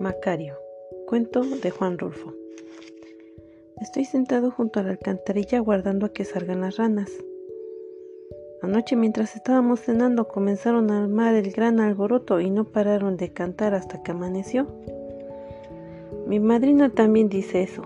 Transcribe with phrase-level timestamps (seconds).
[0.00, 0.54] Macario.
[1.06, 2.32] Cuento de Juan Rulfo.
[3.82, 7.10] Estoy sentado junto a la alcantarilla guardando a que salgan las ranas.
[8.62, 13.74] Anoche mientras estábamos cenando comenzaron a armar el gran alboroto y no pararon de cantar
[13.74, 14.68] hasta que amaneció.
[16.26, 17.82] Mi madrina también dice eso,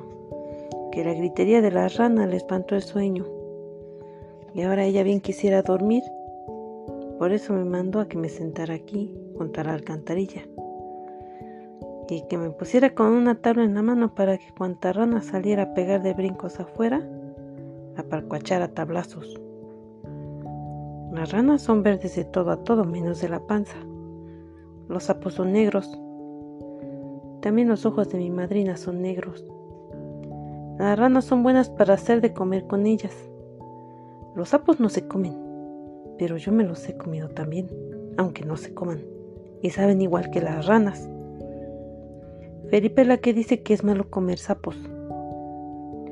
[0.93, 3.27] que la gritería de las ranas le espantó el sueño.
[4.55, 6.05] Y ahora ella bien quisiera dormir.
[7.19, 10.47] Por eso me mandó a que me sentara aquí junto a la alcantarilla
[12.09, 15.63] y que me pusiera con una tabla en la mano para que cuanta rana saliera
[15.63, 17.07] a pegar de brincos afuera,
[17.97, 19.41] a tablazos.
[21.13, 23.77] Las ranas son verdes de todo a todo menos de la panza.
[24.89, 25.99] Los sapos son negros.
[27.41, 29.45] También los ojos de mi madrina son negros.
[30.79, 33.15] Las ranas son buenas para hacer de comer con ellas.
[34.35, 35.37] Los sapos no se comen,
[36.19, 37.71] pero yo me los he comido también,
[38.17, 39.05] aunque no se coman,
[39.63, 41.09] y saben igual que las ranas.
[42.71, 44.77] Felipa es la que dice que es malo comer sapos.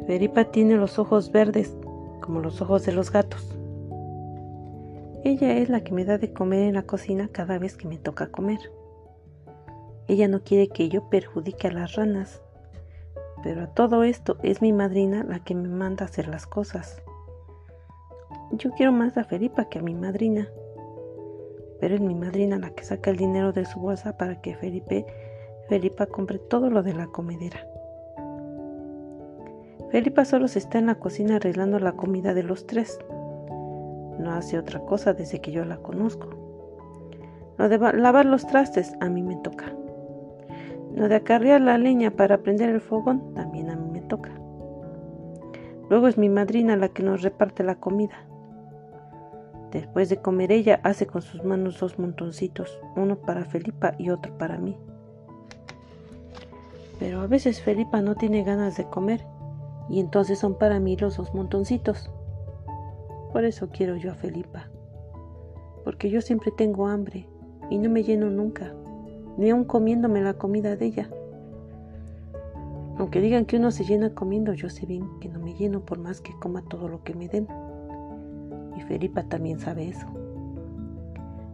[0.07, 1.75] Felipa tiene los ojos verdes,
[2.21, 3.57] como los ojos de los gatos.
[5.25, 7.97] Ella es la que me da de comer en la cocina cada vez que me
[7.97, 8.59] toca comer.
[10.09, 12.43] Ella no quiere que yo perjudique a las ranas,
[13.43, 17.03] pero a todo esto es mi madrina la que me manda hacer las cosas.
[18.53, 20.49] Yo quiero más a Felipa que a mi madrina,
[21.81, 25.07] pero es mi madrina la que saca el dinero de su bolsa para que Felipe
[25.73, 27.67] Felipa compre todo lo de la comedera.
[29.91, 32.99] Felipa solo se está en la cocina arreglando la comida de los tres.
[34.19, 36.29] No hace otra cosa desde que yo la conozco.
[37.57, 39.75] Lo de lavar los trastes a mí me toca.
[40.95, 44.31] Lo de acarrear la leña para prender el fogón también a mí me toca.
[45.89, 48.27] Luego es mi madrina la que nos reparte la comida.
[49.71, 54.37] Después de comer ella hace con sus manos dos montoncitos, uno para Felipa y otro
[54.37, 54.77] para mí
[57.03, 59.27] pero a veces Felipa no tiene ganas de comer
[59.89, 62.13] y entonces son para mí los dos montoncitos.
[63.33, 64.69] Por eso quiero yo a Felipa,
[65.83, 67.29] porque yo siempre tengo hambre
[67.71, 68.73] y no me lleno nunca,
[69.37, 71.11] ni aun comiéndome la comida de ella.
[72.99, 75.99] Aunque digan que uno se llena comiendo, yo sé bien que no me lleno por
[75.99, 77.49] más que coma todo lo que me den.
[78.77, 80.07] Y Felipa también sabe eso.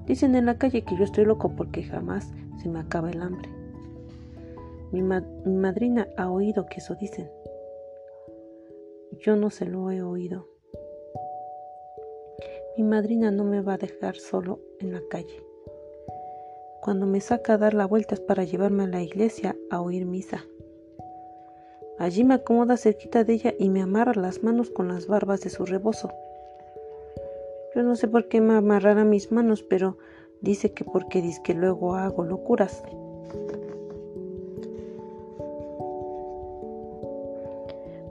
[0.05, 3.58] Dicen en la calle que yo estoy loco porque jamás se me acaba el hambre.
[4.91, 7.31] Mi, madrina ha oído que eso dicen.
[9.21, 10.47] Yo no se lo he oído.
[12.77, 15.45] Mi madrina no me va a dejar solo en la calle.
[16.81, 20.07] Cuando me saca a dar la vuelta es para llevarme a la iglesia a oír
[20.07, 20.45] misa.
[21.99, 25.51] Allí me acomoda cerquita de ella y me amarra las manos con las barbas de
[25.51, 26.13] su rebozo.
[27.75, 29.99] Yo no sé por qué me amarrará mis manos, pero
[30.41, 32.83] dice que porque dice que luego hago locuras.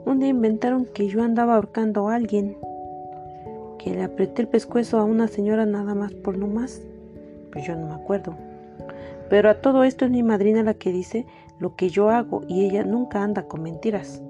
[0.08, 2.56] Un día inventaron que yo andaba ahorcando a alguien,
[3.78, 6.80] que le apreté el pescuezo a una señora nada más por no más.
[7.52, 8.34] Pues yo no me acuerdo.
[9.28, 11.26] Pero a todo esto es mi madrina la que dice
[11.58, 14.22] lo que yo hago y ella nunca anda con mentiras.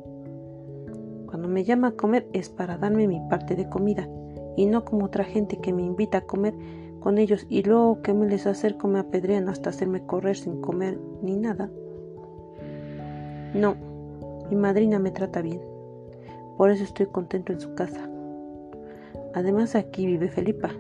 [1.27, 4.09] Cuando me llama a comer es para darme mi parte de comida
[4.57, 6.55] y no como otra gente que me invita a comer
[6.99, 10.99] con ellos y luego que me les acerco me apedrean hasta hacerme correr sin comer
[11.23, 11.71] ni nada.
[13.55, 13.77] No,
[14.51, 15.61] mi madrina me trata bien.
[16.57, 18.09] Por eso estoy contento en su casa.
[19.35, 20.71] Además aquí vive Felipa.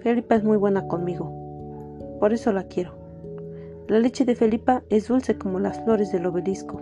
[0.00, 1.32] Felipa es muy buena conmigo.
[2.18, 2.94] Por eso la quiero.
[3.88, 6.80] La leche de Felipa es dulce como las flores del obelisco.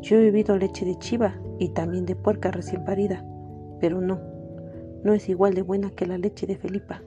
[0.00, 3.24] Yo he bebido leche de chiva y también de puerca recién parida,
[3.80, 4.20] pero no,
[5.02, 7.02] no es igual de buena que la leche de Felipa.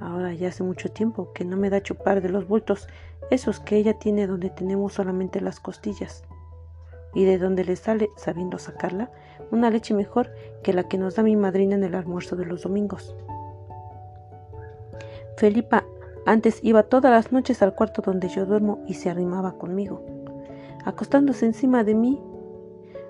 [0.00, 2.88] Ahora ya hace mucho tiempo que no me da chupar de los bultos
[3.30, 6.24] esos que ella tiene donde tenemos solamente las costillas,
[7.14, 9.10] y de donde le sale, sabiendo sacarla,
[9.50, 10.30] una leche mejor
[10.62, 13.14] que la que nos da mi madrina en el almuerzo de los domingos.
[15.36, 15.84] Felipa
[16.26, 20.02] antes iba todas las noches al cuarto donde yo duermo y se arrimaba conmigo,
[20.84, 22.22] acostándose encima de mí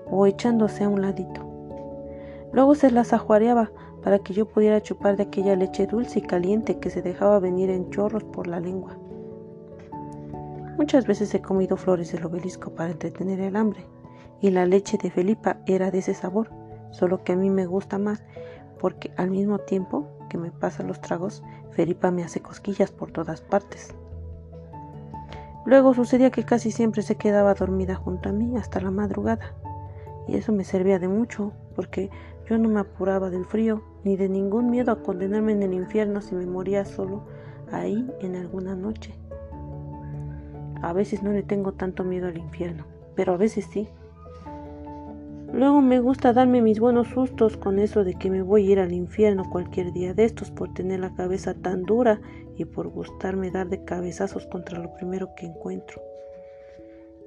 [0.09, 1.41] o echándose a un ladito.
[2.51, 3.71] Luego se las ajuareaba
[4.03, 7.69] para que yo pudiera chupar de aquella leche dulce y caliente que se dejaba venir
[7.69, 8.97] en chorros por la lengua.
[10.77, 13.85] Muchas veces he comido flores del obelisco para entretener el hambre,
[14.41, 16.49] y la leche de Felipa era de ese sabor,
[16.91, 18.23] solo que a mí me gusta más,
[18.79, 23.39] porque al mismo tiempo que me pasa los tragos, Felipa me hace cosquillas por todas
[23.39, 23.95] partes.
[25.65, 29.55] Luego sucedía que casi siempre se quedaba dormida junto a mí hasta la madrugada,
[30.27, 32.09] y eso me servía de mucho, porque
[32.49, 36.21] yo no me apuraba del frío ni de ningún miedo a condenarme en el infierno
[36.21, 37.23] si me moría solo
[37.71, 39.15] ahí en alguna noche.
[40.81, 42.85] A veces no le tengo tanto miedo al infierno,
[43.15, 43.87] pero a veces sí.
[45.53, 48.79] Luego me gusta darme mis buenos sustos con eso de que me voy a ir
[48.79, 52.19] al infierno cualquier día de estos por tener la cabeza tan dura
[52.57, 56.01] y por gustarme dar de cabezazos contra lo primero que encuentro.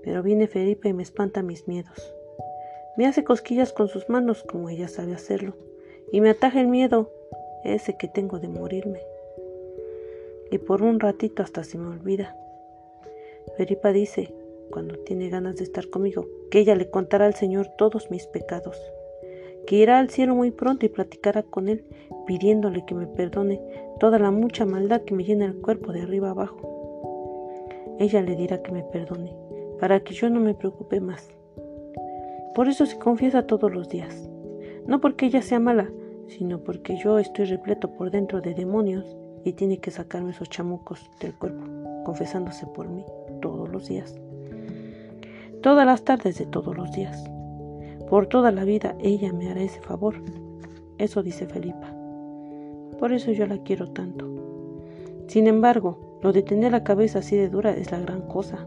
[0.03, 2.15] Pero viene Felipe y me espanta mis miedos.
[2.97, 5.55] Me hace cosquillas con sus manos como ella sabe hacerlo
[6.13, 7.11] y me ataja el miedo
[7.65, 9.01] ese que tengo de morirme.
[10.51, 12.37] Y por un ratito hasta se me olvida.
[13.57, 14.35] Felipa dice,
[14.71, 18.77] cuando tiene ganas de estar conmigo, que ella le contará al Señor todos mis pecados,
[19.67, 21.85] que irá al cielo muy pronto y platicará con Él,
[22.27, 23.61] pidiéndole que me perdone
[23.99, 27.97] toda la mucha maldad que me llena el cuerpo de arriba abajo.
[27.99, 29.35] Ella le dirá que me perdone,
[29.81, 31.29] para que yo no me preocupe más.
[32.55, 34.29] Por eso se confiesa todos los días,
[34.87, 35.91] no porque ella sea mala,
[36.29, 41.11] sino porque yo estoy repleto por dentro de demonios y tiene que sacarme esos chamucos
[41.21, 41.65] del cuerpo,
[42.05, 43.05] confesándose por mí
[43.79, 44.19] los días.
[45.63, 47.25] Todas las tardes de todos los días.
[48.11, 50.17] Por toda la vida ella me hará ese favor.
[50.99, 51.95] Eso dice Felipa.
[52.99, 54.27] Por eso yo la quiero tanto.
[55.29, 58.67] Sin embargo, lo de tener la cabeza así de dura es la gran cosa.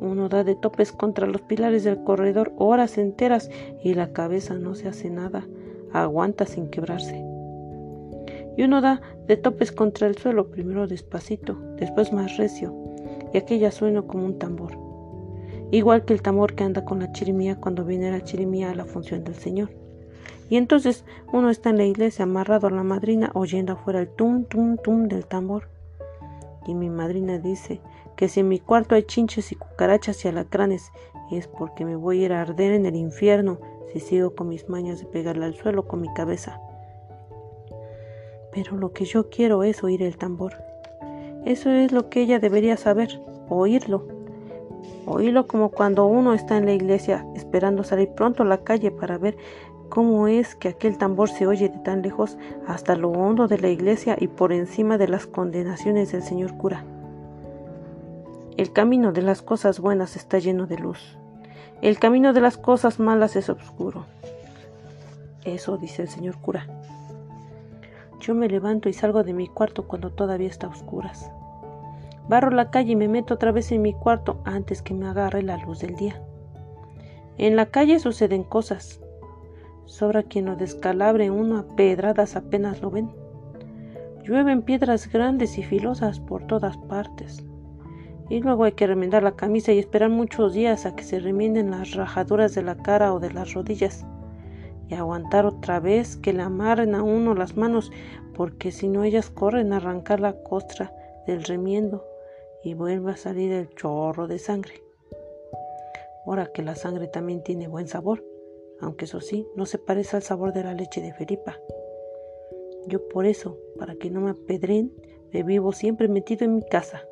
[0.00, 3.50] Uno da de topes contra los pilares del corredor horas enteras
[3.84, 5.46] y la cabeza no se hace nada,
[5.92, 7.24] aguanta sin quebrarse.
[8.56, 12.87] Y uno da de topes contra el suelo, primero despacito, después más recio,
[13.32, 14.78] y aquella suena como un tambor.
[15.70, 18.84] Igual que el tambor que anda con la chirimía cuando viene la chirimía a la
[18.84, 19.70] función del Señor.
[20.48, 24.44] Y entonces uno está en la iglesia amarrado a la madrina oyendo afuera el tum,
[24.44, 25.68] tum, tum del tambor.
[26.66, 27.80] Y mi madrina dice
[28.16, 30.90] que si en mi cuarto hay chinches y cucarachas y alacranes
[31.30, 33.58] es porque me voy a ir a arder en el infierno
[33.92, 36.60] si sigo con mis mañas de pegarle al suelo con mi cabeza.
[38.52, 40.54] Pero lo que yo quiero es oír el tambor.
[41.44, 44.06] Eso es lo que ella debería saber, oírlo.
[45.06, 49.16] Oírlo como cuando uno está en la iglesia esperando salir pronto a la calle para
[49.18, 49.36] ver
[49.88, 52.36] cómo es que aquel tambor se oye de tan lejos
[52.66, 56.84] hasta lo hondo de la iglesia y por encima de las condenaciones del señor cura.
[58.56, 61.16] El camino de las cosas buenas está lleno de luz.
[61.80, 64.04] El camino de las cosas malas es oscuro.
[65.44, 66.66] Eso dice el señor cura.
[68.28, 71.32] Yo me levanto y salgo de mi cuarto cuando todavía está a oscuras.
[72.28, 75.42] Barro la calle y me meto otra vez en mi cuarto antes que me agarre
[75.42, 76.20] la luz del día.
[77.38, 79.00] En la calle suceden cosas.
[79.86, 83.08] Sobra quien lo descalabre uno a pedradas apenas lo ven.
[84.24, 87.46] Llueven piedras grandes y filosas por todas partes.
[88.28, 91.70] Y luego hay que remendar la camisa y esperar muchos días a que se remienden
[91.70, 94.04] las rajaduras de la cara o de las rodillas.
[94.88, 97.90] Y aguantar otra vez que le amarren a uno las manos,
[98.34, 100.92] porque si no ellas corren a arrancar la costra
[101.26, 102.04] del remiendo
[102.62, 104.82] y vuelve a salir el chorro de sangre.
[106.26, 108.24] Ahora que la sangre también tiene buen sabor,
[108.80, 111.58] aunque eso sí, no se parece al sabor de la leche de Felipa.
[112.86, 114.92] Yo por eso, para que no me apedren,
[115.32, 117.02] me vivo siempre metido en mi casa.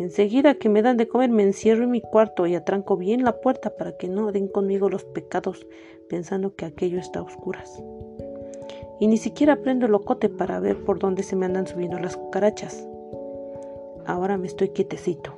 [0.00, 3.42] Enseguida que me dan de comer me encierro en mi cuarto y atranco bien la
[3.42, 5.66] puerta para que no den conmigo los pecados
[6.08, 7.84] pensando que aquello está a oscuras.
[8.98, 12.16] Y ni siquiera prendo el locote para ver por dónde se me andan subiendo las
[12.16, 12.88] cucarachas.
[14.06, 15.34] Ahora me estoy quietecito.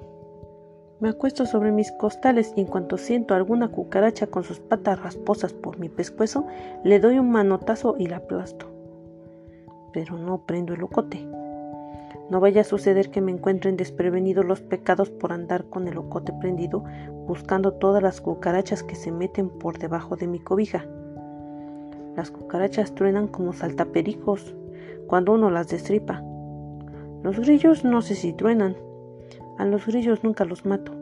[1.01, 5.53] Me acuesto sobre mis costales y en cuanto siento alguna cucaracha con sus patas rasposas
[5.53, 6.47] por mi pescuezo,
[6.85, 8.67] le doy un manotazo y la aplasto.
[9.93, 11.42] Pero no prendo el locote.
[12.33, 16.33] No vaya a suceder que me encuentren desprevenidos los pecados por andar con el ocote
[16.33, 16.83] prendido,
[17.27, 20.87] buscando todas las cucarachas que se meten por debajo de mi cobija.
[22.17, 24.55] Las cucarachas truenan como saltapericos
[25.09, 26.25] cuando uno las destripa.
[27.23, 28.79] Los grillos no sé si truenan.
[29.59, 30.93] A los grillos nunca los mato.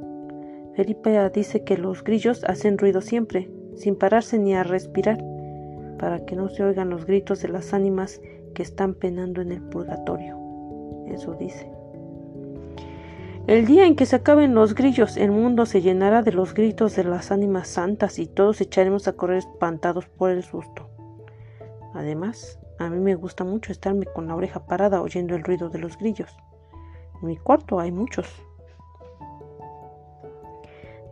[0.74, 5.24] Felipe dice que los grillos hacen ruido siempre, sin pararse ni a respirar,
[5.96, 8.20] para que no se oigan los gritos de las ánimas
[8.52, 10.39] que están penando en el purgatorio
[11.10, 11.70] eso dice.
[13.46, 16.94] El día en que se acaben los grillos, el mundo se llenará de los gritos
[16.94, 20.88] de las ánimas santas y todos echaremos a correr espantados por el susto.
[21.94, 25.78] Además, a mí me gusta mucho estarme con la oreja parada oyendo el ruido de
[25.78, 26.30] los grillos.
[27.20, 28.26] En mi cuarto hay muchos.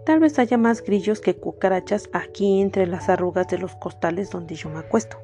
[0.06, 4.54] Tal vez haya más grillos que cucarachas aquí entre las arrugas de los costales donde
[4.54, 5.18] yo me acuesto.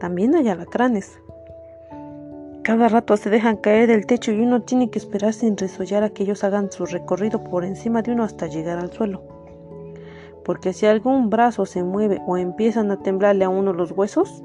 [0.00, 1.18] También hay alacranes,
[2.64, 6.08] cada rato se dejan caer del techo y uno tiene que esperar sin resollar a
[6.08, 9.22] que ellos hagan su recorrido por encima de uno hasta llegar al suelo.
[10.46, 14.42] Porque si algún brazo se mueve o empiezan a temblarle a uno los huesos,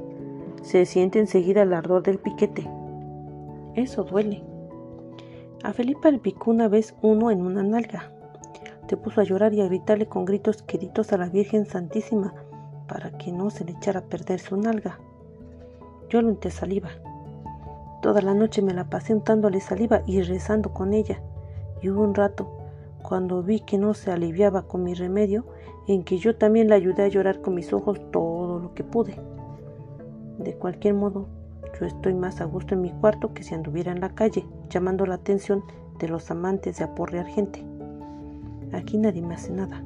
[0.61, 2.69] se siente enseguida el ardor del piquete.
[3.75, 4.43] Eso duele.
[5.63, 8.11] A Felipa le picó una vez uno en una nalga.
[8.89, 12.33] Se puso a llorar y a gritarle con gritos queridos a la Virgen Santísima
[12.85, 14.99] para que no se le echara a perder su nalga.
[16.09, 16.89] Yo lo unté saliva.
[18.01, 21.21] Toda la noche me la pasé untándole saliva y rezando con ella.
[21.81, 22.49] Y hubo un rato,
[23.01, 25.45] cuando vi que no se aliviaba con mi remedio,
[25.87, 29.15] en que yo también la ayudé a llorar con mis ojos todo lo que pude.
[30.37, 31.27] De cualquier modo,
[31.79, 35.05] yo estoy más a gusto en mi cuarto que si anduviera en la calle, llamando
[35.05, 35.63] la atención
[35.99, 37.65] de los amantes de aporrear gente.
[38.71, 39.83] Aquí nadie me hace nada.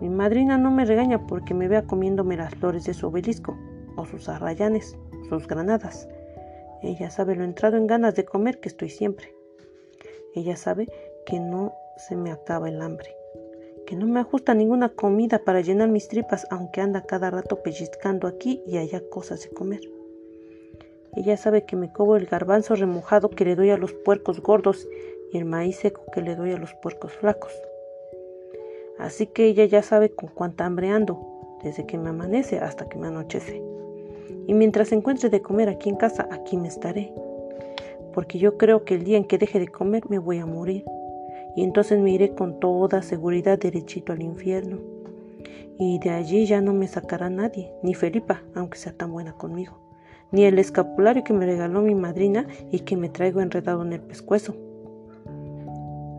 [0.00, 3.56] Mi madrina no me regaña porque me vea comiéndome las flores de su obelisco,
[3.96, 4.96] o sus arrayanes,
[5.28, 6.08] sus granadas.
[6.82, 9.34] Ella sabe lo entrado en ganas de comer que estoy siempre.
[10.34, 10.88] Ella sabe
[11.26, 13.14] que no se me acaba el hambre,
[13.86, 18.26] que no me ajusta ninguna comida para llenar mis tripas, aunque anda cada rato pellizcando
[18.26, 19.80] aquí y allá cosas de comer.
[21.16, 24.88] Ella sabe que me cobo el garbanzo remojado que le doy a los puercos gordos
[25.32, 27.52] y el maíz seco que le doy a los puercos flacos.
[28.98, 32.98] Así que ella ya sabe con cuánta hambre ando, desde que me amanece hasta que
[32.98, 33.69] me anochece.
[34.50, 37.14] Y mientras encuentre de comer aquí en casa, aquí me estaré.
[38.12, 40.84] Porque yo creo que el día en que deje de comer me voy a morir.
[41.54, 44.80] Y entonces me iré con toda seguridad derechito al infierno.
[45.78, 49.78] Y de allí ya no me sacará nadie, ni Felipa, aunque sea tan buena conmigo
[50.32, 54.00] ni el escapulario que me regaló mi madrina y que me traigo enredado en el
[54.00, 54.54] pescuezo.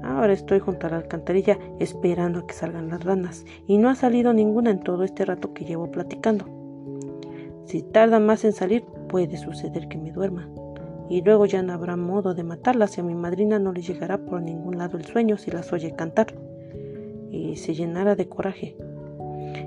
[0.04, 3.96] Ahora estoy junto a la alcantarilla esperando a que salgan las ranas, y no ha
[3.96, 6.61] salido ninguna en todo este rato que llevo platicando.
[7.72, 10.50] Si tarda más en salir, puede suceder que me duerma,
[11.10, 14.18] y luego ya no habrá modo de matarlas y a mi madrina no le llegará
[14.18, 16.36] por ningún lado el sueño si las oye cantar,
[17.30, 18.76] y se llenará de coraje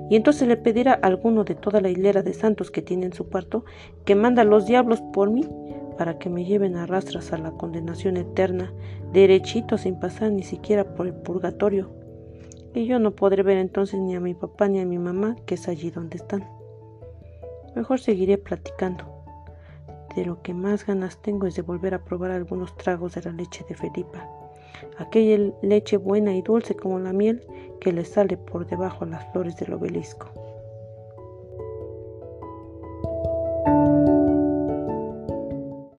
[0.07, 3.13] y entonces le pedirá a alguno de toda la hilera de santos que tiene en
[3.13, 3.65] su cuarto
[4.05, 5.43] que manda a los diablos por mí
[5.97, 8.71] para que me lleven a rastras a la condenación eterna,
[9.13, 11.89] derechito sin pasar ni siquiera por el purgatorio.
[12.75, 15.55] Y yo no podré ver entonces ni a mi papá ni a mi mamá, que
[15.55, 16.45] es allí donde están.
[17.75, 19.05] Mejor seguiré platicando.
[20.15, 23.31] De lo que más ganas tengo es de volver a probar algunos tragos de la
[23.31, 24.27] leche de Felipa
[24.97, 27.41] aquella leche buena y dulce como la miel
[27.79, 30.31] que le sale por debajo a las flores del obelisco.